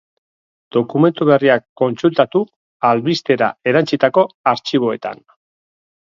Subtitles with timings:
[0.75, 2.41] Dokumentu berriak kontsultatu
[2.89, 5.21] albistera erantsitako artxiboetan.